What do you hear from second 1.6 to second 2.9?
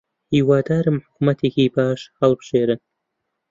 باش هەڵبژێرن.